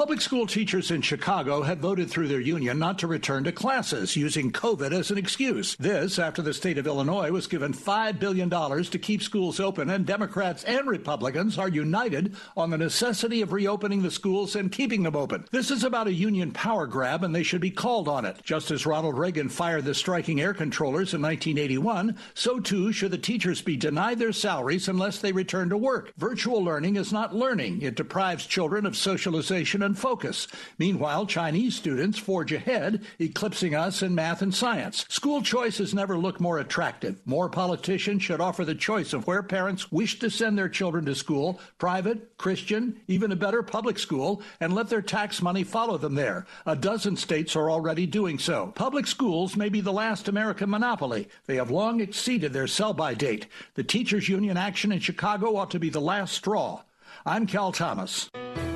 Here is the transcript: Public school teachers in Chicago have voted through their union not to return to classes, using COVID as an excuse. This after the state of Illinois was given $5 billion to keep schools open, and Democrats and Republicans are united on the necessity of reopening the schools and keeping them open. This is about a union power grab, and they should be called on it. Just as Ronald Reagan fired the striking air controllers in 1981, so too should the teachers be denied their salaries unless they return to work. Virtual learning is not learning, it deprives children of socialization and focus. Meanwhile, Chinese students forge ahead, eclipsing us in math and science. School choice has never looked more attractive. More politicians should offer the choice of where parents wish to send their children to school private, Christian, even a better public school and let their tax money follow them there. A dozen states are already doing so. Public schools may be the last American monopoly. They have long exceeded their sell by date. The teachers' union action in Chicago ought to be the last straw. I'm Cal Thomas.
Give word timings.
Public 0.00 0.22
school 0.22 0.46
teachers 0.46 0.90
in 0.90 1.02
Chicago 1.02 1.60
have 1.60 1.76
voted 1.76 2.08
through 2.08 2.28
their 2.28 2.40
union 2.40 2.78
not 2.78 2.98
to 3.00 3.06
return 3.06 3.44
to 3.44 3.52
classes, 3.52 4.16
using 4.16 4.50
COVID 4.50 4.92
as 4.92 5.10
an 5.10 5.18
excuse. 5.18 5.76
This 5.76 6.18
after 6.18 6.40
the 6.40 6.54
state 6.54 6.78
of 6.78 6.86
Illinois 6.86 7.30
was 7.30 7.46
given 7.46 7.74
$5 7.74 8.18
billion 8.18 8.48
to 8.48 8.98
keep 8.98 9.22
schools 9.22 9.60
open, 9.60 9.90
and 9.90 10.06
Democrats 10.06 10.64
and 10.64 10.88
Republicans 10.88 11.58
are 11.58 11.68
united 11.68 12.34
on 12.56 12.70
the 12.70 12.78
necessity 12.78 13.42
of 13.42 13.52
reopening 13.52 14.00
the 14.00 14.10
schools 14.10 14.56
and 14.56 14.72
keeping 14.72 15.02
them 15.02 15.14
open. 15.14 15.44
This 15.50 15.70
is 15.70 15.84
about 15.84 16.06
a 16.06 16.14
union 16.14 16.50
power 16.50 16.86
grab, 16.86 17.22
and 17.22 17.34
they 17.34 17.42
should 17.42 17.60
be 17.60 17.70
called 17.70 18.08
on 18.08 18.24
it. 18.24 18.42
Just 18.42 18.70
as 18.70 18.86
Ronald 18.86 19.18
Reagan 19.18 19.50
fired 19.50 19.84
the 19.84 19.94
striking 19.94 20.40
air 20.40 20.54
controllers 20.54 21.12
in 21.12 21.20
1981, 21.20 22.16
so 22.32 22.58
too 22.58 22.90
should 22.90 23.10
the 23.10 23.18
teachers 23.18 23.60
be 23.60 23.76
denied 23.76 24.18
their 24.18 24.32
salaries 24.32 24.88
unless 24.88 25.18
they 25.18 25.30
return 25.30 25.68
to 25.68 25.76
work. 25.76 26.14
Virtual 26.16 26.64
learning 26.64 26.96
is 26.96 27.12
not 27.12 27.36
learning, 27.36 27.82
it 27.82 27.96
deprives 27.96 28.46
children 28.46 28.86
of 28.86 28.96
socialization 28.96 29.82
and 29.82 29.89
focus. 29.94 30.48
Meanwhile, 30.78 31.26
Chinese 31.26 31.76
students 31.76 32.18
forge 32.18 32.52
ahead, 32.52 33.02
eclipsing 33.18 33.74
us 33.74 34.02
in 34.02 34.14
math 34.14 34.42
and 34.42 34.54
science. 34.54 35.04
School 35.08 35.42
choice 35.42 35.78
has 35.78 35.94
never 35.94 36.16
looked 36.16 36.40
more 36.40 36.58
attractive. 36.58 37.20
More 37.26 37.48
politicians 37.48 38.22
should 38.22 38.40
offer 38.40 38.64
the 38.64 38.74
choice 38.74 39.12
of 39.12 39.26
where 39.26 39.42
parents 39.42 39.90
wish 39.92 40.18
to 40.20 40.30
send 40.30 40.56
their 40.56 40.68
children 40.68 41.04
to 41.06 41.14
school 41.14 41.60
private, 41.78 42.36
Christian, 42.38 43.00
even 43.08 43.32
a 43.32 43.36
better 43.36 43.62
public 43.62 43.98
school 43.98 44.42
and 44.60 44.74
let 44.74 44.88
their 44.88 45.02
tax 45.02 45.42
money 45.42 45.64
follow 45.64 45.98
them 45.98 46.14
there. 46.14 46.46
A 46.66 46.76
dozen 46.76 47.16
states 47.16 47.56
are 47.56 47.70
already 47.70 48.06
doing 48.06 48.38
so. 48.38 48.72
Public 48.74 49.06
schools 49.06 49.56
may 49.56 49.68
be 49.68 49.80
the 49.80 49.92
last 49.92 50.28
American 50.28 50.70
monopoly. 50.70 51.28
They 51.46 51.56
have 51.56 51.70
long 51.70 52.00
exceeded 52.00 52.52
their 52.52 52.66
sell 52.66 52.92
by 52.92 53.14
date. 53.14 53.46
The 53.74 53.84
teachers' 53.84 54.28
union 54.28 54.56
action 54.56 54.92
in 54.92 55.00
Chicago 55.00 55.56
ought 55.56 55.70
to 55.72 55.78
be 55.78 55.90
the 55.90 56.00
last 56.00 56.34
straw. 56.34 56.82
I'm 57.26 57.46
Cal 57.46 57.72
Thomas. 57.72 58.30